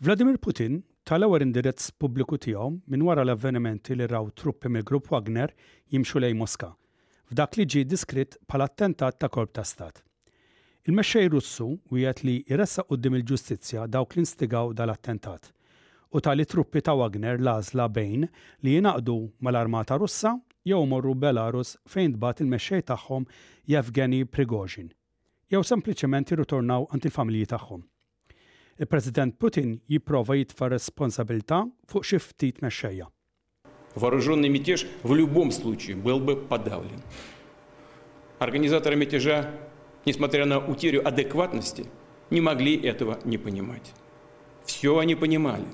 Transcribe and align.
Vladimir 0.00 0.36
Putin 0.40 0.82
tal-ewwel 1.08 1.40
indirezz 1.46 1.88
pubbliku 1.96 2.36
tiegħu 2.44 2.66
minn 2.92 3.04
wara 3.06 3.22
l-avvenimenti 3.24 3.94
li 3.96 4.04
raw 4.12 4.26
truppi 4.40 4.68
mill-grupp 4.68 5.06
Wagner 5.14 5.54
jimxu 5.94 6.20
lejn 6.20 6.36
Moska, 6.36 6.68
f'dak 7.30 7.56
li 7.56 7.64
ġie 7.64 7.86
diskrit 7.88 8.36
bħala 8.44 8.66
attentat 8.68 9.16
ta' 9.16 9.30
korp 9.32 9.54
ta' 9.56 9.64
stat. 9.64 10.02
Il-mexxej 10.84 11.32
Russu 11.32 11.70
wieħed 11.88 12.22
li 12.28 12.34
jressa 12.44 12.84
quddiem 12.90 13.16
il-ġustizzja 13.22 13.86
dawk 13.88 14.18
li 14.18 14.26
instigaw 14.26 14.74
dal-attentat 14.76 15.48
u 16.12 16.20
tali 16.20 16.44
truppi 16.44 16.84
ta' 16.84 16.98
Wagner 17.00 17.40
lażla 17.40 17.88
bejn 17.88 18.28
li 18.68 18.76
jinaqdu 18.76 19.16
mal-armata 19.40 19.96
Russa 19.96 20.36
jew 20.60 20.84
morru 20.92 21.16
Belarus 21.24 21.72
fejn 21.88 22.18
tbat 22.20 22.44
il-mexxej 22.44 22.84
tagħhom 22.92 23.24
Yevgeny 23.72 24.26
Prigozhin 24.28 24.92
jew 25.48 25.64
sempliċement 25.64 26.34
jirritornaw 26.36 26.84
għand 26.92 27.08
il-familji 27.10 27.54
tagħhom. 27.56 27.86
il-President 28.78 29.36
Putin 29.38 29.80
jipprova 29.88 30.36
jitfa' 30.36 30.68
responsabilità 30.68 31.64
fuq 31.88 32.02
xi 32.02 32.18
ftit 32.18 32.58
mexxejja. 32.60 33.06
Вооруженный 33.94 34.50
мятеж 34.50 34.86
в 35.02 35.14
любом 35.14 35.50
случае 35.50 35.96
был 35.96 36.20
бы 36.20 36.36
подавлен. 36.36 37.00
Организаторы 38.38 38.94
мятежа, 38.96 39.50
несмотря 40.04 40.44
на 40.44 40.58
утерю 40.58 41.00
адекватности, 41.08 41.86
не 42.28 42.42
могли 42.42 42.76
этого 42.76 43.18
не 43.24 43.38
понимать. 43.38 43.94
Все 44.66 44.98
они 44.98 45.14
понимали, 45.14 45.64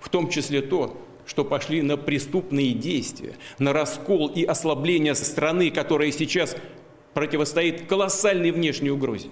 в 0.00 0.08
том 0.08 0.28
числе 0.28 0.60
то, 0.62 0.96
что 1.26 1.44
пошли 1.44 1.82
на 1.82 1.96
преступные 1.96 2.72
действия, 2.72 3.34
на 3.60 3.72
раскол 3.72 4.26
и 4.26 4.42
ослабление 4.42 5.14
страны, 5.14 5.70
которая 5.70 6.10
сейчас 6.10 6.56
противостоит 7.14 7.86
колоссальной 7.86 8.50
внешней 8.50 8.90
угрозе. 8.90 9.28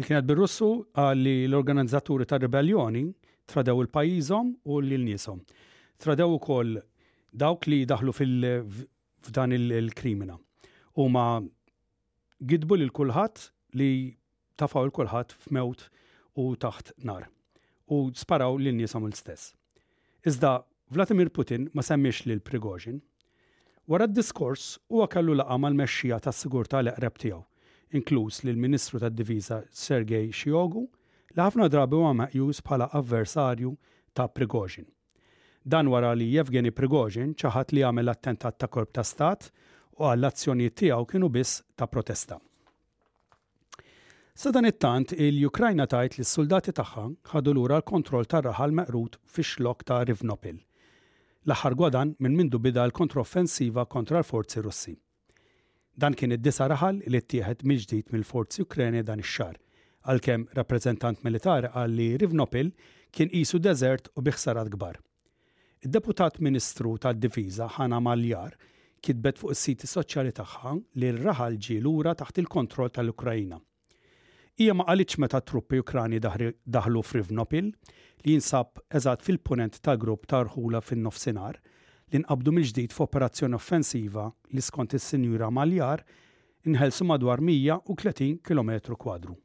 li 0.00 0.06
kienet 0.08 0.24
bil-Russu 0.24 0.66
għalli 0.96 1.32
l-organizzaturi 1.48 2.24
ta' 2.26 2.38
ribelljoni 2.40 3.02
tradew 3.50 3.82
il-pajizom 3.84 4.52
u 4.64 4.78
l-nisom. 4.80 5.42
Tradew 6.00 6.32
ukoll 6.38 6.78
dawk 7.36 7.68
li 7.68 7.80
daħlu 7.84 8.14
f'dan 8.16 9.52
il-krimina. 9.52 10.38
U 10.96 11.08
ma 11.12 11.40
gidbu 12.40 12.80
l 12.80 12.88
kulħadd 12.96 13.76
li 13.78 13.90
tafaw 14.56 14.88
il-kulħadd 14.88 15.36
f'mewt 15.44 15.84
u 16.40 16.48
taħt 16.56 16.94
nar. 17.04 17.28
U 17.92 18.08
sparaw 18.16 18.56
l-nisom 18.56 19.04
l-stess. 19.10 19.52
Iżda 20.24 20.62
Vladimir 20.94 21.28
Putin 21.30 21.68
ma 21.76 21.84
semmix 21.84 22.24
l 22.24 22.40
Prigozhin. 22.40 23.02
Wara 23.90 24.06
d-diskors 24.06 24.78
huwa 24.88 25.08
kellu 25.12 25.36
laqa 25.38 25.56
mal-mexxija 25.60 26.20
tas-sigurtà 26.24 26.80
l-eqreb 26.84 27.18
tiegħu 27.20 27.44
inkluż 27.94 28.42
lill 28.44 28.56
ministru 28.58 28.98
tad-Diviża 29.00 29.62
Sergej 29.72 30.30
Xiogu 30.34 30.84
li 31.30 31.38
ħafna 31.42 31.66
drabi 31.70 31.96
huwa 31.98 32.10
meqjus 32.22 32.60
bħala 32.66 32.86
avversarju 32.98 33.72
ta' 34.14 34.26
Prigozhin. 34.34 34.86
Dan 35.62 35.90
wara 35.92 36.12
li 36.18 36.26
Jevgeni 36.34 36.72
Prigozhin 36.74 37.34
ċaħat 37.38 37.74
li 37.76 37.84
għamel 37.86 38.12
attentat 38.12 38.58
ta' 38.62 38.68
korp 38.72 38.94
ta' 38.96 39.04
stat 39.06 39.50
u 39.98 40.06
għall-azzjonijiet 40.10 40.76
tiegħu 40.82 41.08
kienu 41.12 41.28
biss 41.34 41.60
ta' 41.76 41.86
protesta. 41.90 42.38
Sadan 44.40 44.66
it-tant 44.70 45.12
il-Ukrajna 45.16 45.86
tajt 45.90 46.16
li 46.18 46.24
s-soldati 46.24 46.72
tagħha 46.80 47.04
ħadu 47.34 47.54
lura 47.58 47.78
l-kontroll 47.80 48.26
tar 48.30 48.46
raħal 48.50 48.72
meqrut 48.80 49.18
fix 49.26 49.56
xlok 49.56 49.84
ta' 49.90 50.02
Rivnopil. 50.10 50.56
L-aħħar 51.48 51.76
gwadan 51.78 52.16
minn 52.20 52.36
mindu 52.38 52.58
bida 52.60 52.86
l-kontroffensiva 52.86 53.86
kontra 53.88 54.20
l-forzi 54.22 54.62
Russi. 54.64 54.96
Dan 56.02 56.16
kien 56.16 56.32
id-disa 56.32 56.64
raħal 56.72 57.02
li 57.12 57.18
ttieħed 57.28 57.66
mill-ġdid 57.68 58.12
mill-forzi 58.12 58.62
Ukreni 58.64 59.02
dan 59.04 59.20
ix-xar, 59.20 59.56
għalkemm 60.08 60.46
rappreżentant 60.56 61.20
militari 61.26 61.68
qal 61.74 61.92
li 61.96 62.06
Rivnopil 62.22 62.70
kien 63.12 63.28
qisu 63.32 63.60
deżert 63.66 64.08
u 64.16 64.24
biħsarat 64.24 64.70
kbar. 64.72 64.96
Id-deputat 65.84 66.38
Ministru 66.46 66.94
tad-Difiża 67.04 67.66
Ħana 67.76 68.00
Maljar 68.06 68.56
kitbet 69.04 69.40
fuq 69.42 69.52
is-siti 69.52 69.88
soċjali 69.92 70.32
tagħha 70.40 70.72
li 71.02 71.10
r-raħal 71.18 71.58
ġie 71.66 71.80
lura 71.84 72.14
taħt 72.22 72.40
il-kontroll 72.44 72.94
tal-Ukrajna 72.96 73.60
hija 74.60 74.74
ma 74.78 74.84
qalitx 74.88 75.16
meta 75.22 75.38
truppi 75.50 75.78
Ukrani 75.84 76.18
daħlu 76.24 77.00
f'Rivnopil 77.10 77.70
li 77.74 78.32
jinsab 78.38 78.82
eżatt 79.00 79.24
fil-punent 79.28 79.78
tal-grupp 79.86 80.24
tarħula 80.32 80.80
fin-nofsinhar 80.84 81.56
li 82.12 82.18
nqabdu 82.22 82.50
mill-ġdid 82.54 82.94
f'operazzjoni 82.96 83.54
offensiva 83.54 84.26
li 84.54 84.62
skont 84.62 84.96
is-Sinjura 84.98 85.48
Maljar 85.54 86.02
inħelsu 86.66 87.06
madwar 87.06 87.40
130 87.40 88.40
km 88.44 88.96
kwadru. 88.98 89.36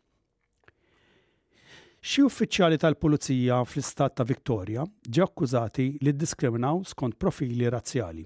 Xi 2.06 2.22
uffiċjali 2.26 2.78
tal-Pulizija 2.81 3.59
fl-Istat 3.66 4.18
ta' 4.20 4.26
Viktoria 4.31 4.84
ġew 5.09 5.24
akkużati 5.26 5.86
li 6.06 6.14
ddiskriminaw 6.14 6.84
skont 6.92 7.18
profili 7.18 7.70
razzjali. 7.74 8.26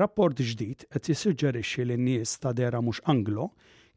Rapport 0.00 0.36
ġdid 0.40 0.86
qed 0.92 1.10
jissuġġerixxi 1.12 1.84
li 1.88 1.96
n-nies 1.96 2.36
ta' 2.40 2.52
dera 2.56 2.80
mhux 2.80 3.00
Anglo 3.08 3.50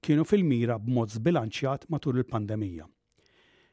kienu 0.04 0.28
fil-mira 0.28 0.78
b'mod 0.80 1.16
zbilanċjat 1.18 1.88
matul 1.92 2.20
il-pandemija 2.22 2.88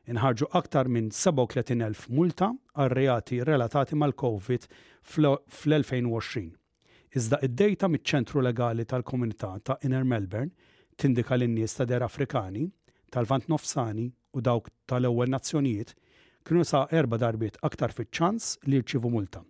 inħarġu 0.08 0.46
aktar 0.56 0.88
minn 0.88 1.10
37.000 1.12 2.06
multa 2.18 2.48
għal-reati 2.82 3.40
relatati 3.44 3.96
mal-COVID 4.00 4.64
fl-2020. 5.12 6.46
Iżda 7.16 7.40
id-dejta 7.46 7.88
miċ-ċentru 7.90 8.42
legali 8.44 8.84
tal-komunità 8.86 9.52
ta' 9.64 9.76
Inner 9.84 10.04
Melbourne 10.04 10.70
tindika 11.00 11.36
l-nies 11.36 11.74
ta' 11.74 11.84
der 11.90 12.04
Afrikani, 12.06 12.68
tal-Vant 13.10 13.48
Nofsani 13.50 14.06
u 14.32 14.40
dawk 14.44 14.70
tal-ewwel 14.86 15.30
nazzjonijiet 15.34 15.92
kienu 16.46 16.64
sa' 16.64 16.86
erba 16.94 17.18
darbiet 17.20 17.58
aktar 17.66 17.92
fiċ-ċans 17.92 18.52
li 18.70 18.80
rċivu 18.84 19.10
multa. 19.12 19.42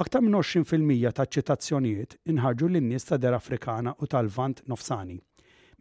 Aktar 0.00 0.24
minn 0.24 0.34
20% 0.34 1.12
ta' 1.12 1.28
ċitazzjonijiet 1.28 2.18
inħarġu 2.32 2.68
l-nies 2.74 3.04
ta' 3.08 3.20
der 3.20 3.36
Afrikana 3.38 3.94
u 3.98 4.06
tal-Vant 4.08 4.64
Nofsani– 4.68 5.20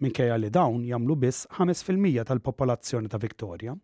minkejja 0.01 0.37
li 0.41 0.49
dawn 0.49 0.81
jagħmlu 0.89 1.15
biss 1.21 1.47
5% 1.57 2.25
tal-popolazzjoni 2.25 3.09
ta' 3.11 3.19
Victoria. 3.21 3.75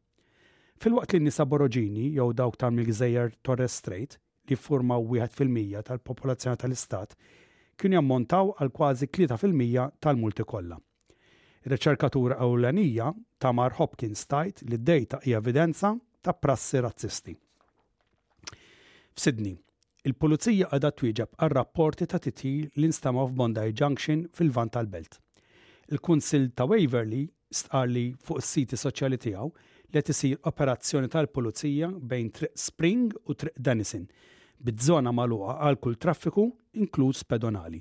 Fil-waqt 0.82 1.14
li 1.16 1.20
nisa 1.28 1.46
boroġini 1.46 2.08
jew 2.16 2.32
dawk 2.38 2.58
ta' 2.58 2.70
mill-gżejjer 2.74 3.36
Torres 3.46 3.76
Strait 3.82 4.16
li 4.50 4.58
formaw 4.58 5.04
1% 5.20 5.84
tal-popolazzjoni 5.92 6.62
tal-istat 6.64 7.14
kienu 7.78 8.00
jammontaw 8.00 8.56
għal 8.58 8.74
kważi 8.74 9.10
3% 9.14 10.00
tal-multi 10.02 10.44
kollha. 10.50 10.80
Riċerkatura 11.68 12.38
ewlenija 12.42 13.12
Tamar 13.44 13.76
Hopkins 13.78 14.24
tajt 14.32 14.64
li 14.66 14.78
d-dejta 14.80 15.22
hija 15.26 15.42
evidenza 15.42 15.92
ta' 16.26 16.34
prassi 16.34 16.82
razzisti. 16.82 17.36
F'Sidni, 19.18 19.54
il-pulizija 20.10 20.72
għadha 20.74 20.92
twieġeb 20.98 21.38
għar 21.38 21.58
rapporti 21.62 22.10
ta' 22.10 22.20
titil 22.24 22.70
l-instamaw 22.74 23.30
f'Bondi 23.30 23.70
Junction 23.74 24.26
fil 24.34 24.50
vantal 24.54 24.86
tal-Belt. 24.88 25.22
Il-Kunsil 25.90 26.52
ta' 26.54 26.66
Waverly 26.66 27.30
stqar 27.50 27.88
li 27.88 28.04
fuq 28.20 28.42
is-siti 28.42 28.76
soċjali 28.76 29.18
tiegħu 29.24 29.46
li 29.94 30.02
isir 30.14 30.42
operazzjoni 30.50 31.08
tal-pulizija 31.14 31.88
bejn 32.12 32.28
Triq 32.40 32.60
Spring 32.60 33.06
u 33.32 33.36
Triq 33.40 33.56
Denison 33.68 34.04
bid-żona 34.68 35.14
magħluqa 35.16 35.56
għal 35.64 35.80
kull 35.80 36.00
traffiku 36.04 36.48
inkluż 36.76 37.22
pedonali. 37.32 37.80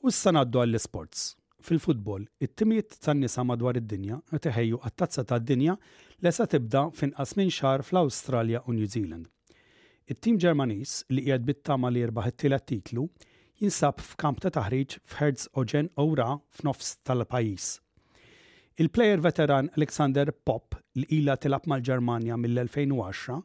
U 0.00 0.08
s-sanaddu 0.08 0.64
għall-sports. 0.64 1.28
Fil-futbol, 1.68 2.22
it-timijiet 2.46 2.94
tan-nisa 3.04 3.42
madwar 3.44 3.76
id-dinja 3.78 4.16
teħejju 4.44 4.78
għat-tazza 4.88 5.24
tad-dinja 5.32 5.74
lesa 6.26 6.46
tibda 6.54 6.86
finqas 7.00 7.34
minn 7.36 7.52
xar 7.52 7.84
fl-Awstralja 7.84 8.62
u 8.68 8.76
New 8.76 8.88
Zealand. 8.94 9.26
It-tim 10.08 10.38
Ġermanis 10.40 10.94
li 11.12 11.26
qiegħed 11.26 11.44
bit-tama 11.50 11.90
li 11.92 12.00
jirbaħ 12.06 12.30
it-tielet 12.30 12.64
titlu 12.72 13.04
jinsab 13.60 14.00
f'kamp 14.06 14.40
ta' 14.46 14.54
taħriġ 14.56 14.96
f'Herz 15.12 15.44
Oġen 15.60 15.90
Ora 16.04 16.30
f'nofs 16.60 16.94
tal 17.04 17.26
pajjiż 17.28 17.68
Il-plejer 18.80 19.20
veteran 19.28 19.68
Alexander 19.76 20.32
Pop 20.48 20.78
li 20.96 21.04
ila 21.20 21.36
tilab 21.42 21.68
mal-Ġermanja 21.68 22.40
mill-2010 22.46 23.42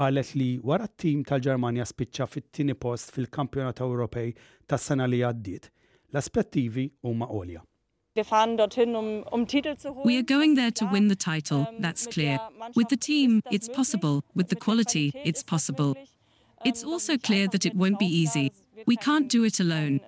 qalet 0.00 0.32
li 0.40 0.48
wara 0.70 0.88
t-tim 0.94 1.26
tal-Ġermanja 1.28 1.84
spiċċa 1.92 2.30
fit-tieni 2.32 2.74
post 2.86 3.12
fil-Kampjonat 3.18 3.84
Ewropej 3.84 4.32
tas-sena 4.72 5.10
li 5.12 5.20
għaddiet 5.28 5.68
l-aspettivi 6.12 6.92
huma 7.02 7.26
um, 7.30 7.46
um 9.32 9.46
We 10.04 10.16
are 10.18 10.28
going 10.36 10.54
there 10.56 10.70
to 10.80 10.84
win 10.92 11.08
the 11.08 11.16
title, 11.16 11.66
ähm, 11.70 11.80
that's 11.80 12.06
clear. 12.06 12.38
With 12.74 12.88
the 12.88 12.96
team, 12.96 13.40
it's 13.50 13.68
possible. 13.68 14.22
With 14.34 14.48
the 14.48 14.56
quality, 14.56 15.12
it's 15.24 15.42
possible. 15.42 15.94
It's 16.64 16.82
ähm, 16.84 16.92
also 16.92 17.18
clear 17.18 17.46
that 17.48 17.64
it 17.66 17.74
won't 17.74 17.98
be 17.98 18.06
easy. 18.06 18.52
We 18.86 18.96
can't 18.96 19.28
do 19.28 19.44
it 19.44 19.58
alone. 19.60 20.00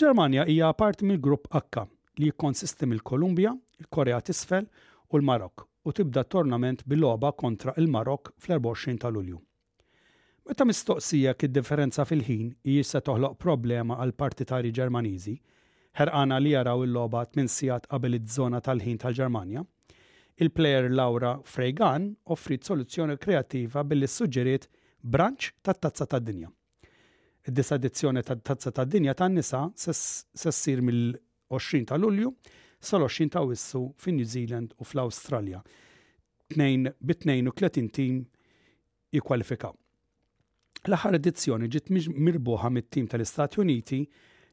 Ġermanja 0.00 0.42
äh, 0.44 0.50
hija 0.52 0.72
parti 0.74 1.04
mill-grupp 1.10 1.48
H 1.60 1.84
li 2.18 2.30
jikkonsisti 2.30 2.86
mill-Kolumbja, 2.90 3.52
il-Korea 3.82 4.20
t'isfel 4.20 4.66
u 5.10 5.18
l-Marok 5.18 5.66
u 5.84 5.92
tibda 5.92 6.24
tornament 6.24 6.84
bil-logħba 6.90 7.32
kontra 7.38 7.74
il-Marok 7.78 8.32
fl-24 8.40 9.00
ta' 9.04 9.10
Lulju. 9.12 9.38
Meta 10.44 10.64
mistoqsija 10.68 11.32
kid 11.40 11.54
differenza 11.56 12.04
fil-ħin 12.04 12.50
se 12.84 13.00
toħloq 13.06 13.38
problema 13.40 13.94
għal 14.04 14.10
partitari 14.12 14.70
Ġermaniżi, 14.76 15.32
ħerqana 15.96 16.36
li 16.42 16.50
jaraw 16.52 16.82
il-loba 16.84 17.22
tmien 17.32 17.46
sigħat 17.48 17.86
qabel 17.88 18.18
iż-żona 18.18 18.58
tal-ħin 18.66 18.98
tal-Ġermanja, 19.06 19.62
il-plejer 20.44 20.90
Laura 20.92 21.30
Freygan 21.48 22.10
offrit 22.36 22.68
soluzzjoni 22.68 23.16
kreativa 23.22 23.84
billi 23.88 24.04
suġġeriet 24.16 24.66
branċ 25.14 25.54
tat-tazza 25.64 26.06
tad-dinja. 26.12 26.50
Id-disa 27.48 27.78
edizzjoni 27.80 28.20
tat-tazza 28.28 28.72
tad-dinja 28.82 29.14
tan-nisa 29.16 29.62
se 29.76 29.94
ssir 29.96 30.82
mill-20 30.84 31.86
ta' 31.88 31.96
Lulju 31.96 32.34
sal-20 32.90 33.32
ta' 33.38 33.44
Wissu 33.48 33.86
fin-New 33.96 34.28
Zealand 34.28 34.76
u 34.76 34.84
fl-Awstralja. 34.84 35.62
tnejn 36.52 36.90
Bit-32 37.00 37.88
tim 37.96 38.20
jikwalifikaw. 39.16 39.72
L-aħħar 40.82 41.16
edizzjoni 41.18 41.68
ġiet 41.72 41.90
mirbuħa 41.90 42.70
mit-tim 42.74 43.06
tal-Istati 43.08 43.60
Uniti 43.62 44.00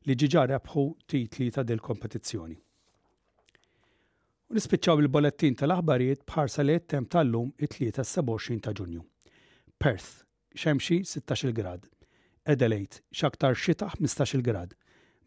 li 0.10 0.14
ġiġa 0.16 0.44
rebħu 0.52 0.84
titli 1.06 1.50
ta' 1.52 1.64
del 1.68 1.80
kompetizzjoni. 1.84 2.56
U 4.52 4.54
nispiċċaw 4.56 5.02
il-bolettin 5.06 5.56
tal-aħbarijiet 5.56 6.26
bħarsa 6.28 6.64
li 6.68 6.76
tem 6.92 7.06
tal-lum 7.08 7.52
it-tlieta 7.64 8.04
27 8.06 8.62
ta' 8.66 8.74
Ġunju. 8.76 9.04
Perth, 9.80 10.26
xemxi 10.54 11.02
16 11.08 11.54
grad. 11.56 11.88
Adelaide, 12.44 13.00
xaktar 13.14 13.56
xita 13.56 13.88
15 13.98 14.42
grad. 14.44 14.76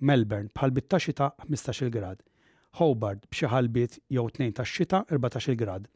Melbourne, 0.05 0.51
bħal 0.55 0.75
bitta 0.77 0.99
xita 1.01 1.31
15 1.49 1.91
grad. 1.95 2.21
Hobart, 2.81 3.27
b'xi 3.31 3.49
ħalbiet 3.53 4.01
jew 4.11 4.27
2 4.29 4.53
ta' 4.59 4.67
xita 4.69 5.05
14 5.09 5.55
grad. 5.57 5.89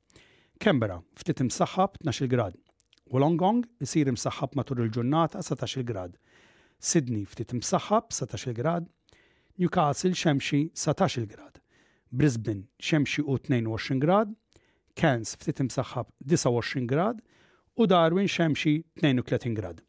Canberra, 0.58 1.00
ftit 1.18 1.42
imsaħħab 1.44 2.00
12 2.08 2.30
grad. 2.32 2.56
Wollongong 3.12 3.62
isir 3.86 4.08
imsaħħab 4.10 4.56
matul 4.58 4.82
il-ġurnata 4.84 5.40
17 5.46 5.84
grad. 5.90 6.16
Sydney 6.88 7.24
ftit 7.26 7.54
imsaħħab 7.56 8.12
17 8.16 8.56
grad. 8.58 8.90
Newcastle 9.58 10.12
xemxi 10.14 10.60
17 10.74 11.26
grad. 11.32 11.60
Brisbane 12.10 12.66
xemxi 12.90 13.24
u 13.24 13.38
22 13.48 14.00
grad. 14.04 14.36
Cairns 14.94 15.34
ftit 15.40 15.64
imsaħħab 15.64 16.12
29 16.36 16.86
grad. 16.94 17.24
U 17.78 17.86
Darwin 17.88 18.28
xemxi 18.28 18.76
32 19.04 19.56
grad. 19.62 19.87